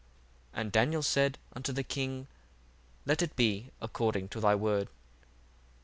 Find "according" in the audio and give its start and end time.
3.83-4.29